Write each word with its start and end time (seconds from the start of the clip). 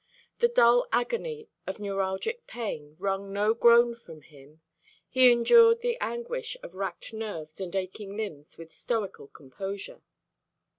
The 0.39 0.47
dull 0.47 0.87
agony 0.91 1.47
of 1.67 1.79
neuralgic 1.79 2.47
pain 2.47 2.95
wrung 2.97 3.31
no 3.31 3.53
groan 3.53 3.93
from 3.93 4.23
him; 4.23 4.61
he 5.07 5.31
endured 5.31 5.81
the 5.81 5.99
anguish 6.01 6.57
of 6.63 6.73
racked 6.73 7.13
nerves 7.13 7.61
and 7.61 7.75
aching 7.75 8.17
limbs 8.17 8.57
with 8.57 8.71
stoical 8.73 9.27
composure. 9.27 10.01